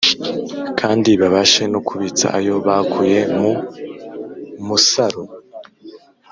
kandi 0.79 1.09
babashe 1.21 1.63
no 1.71 1.79
kubitsa 1.87 2.25
ayo 2.37 2.55
bakuye 2.65 3.19
mu 3.39 3.51
musaro 4.67 5.23